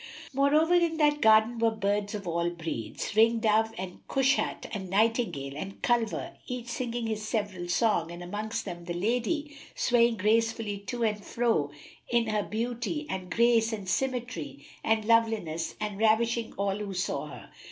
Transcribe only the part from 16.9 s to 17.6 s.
saw her.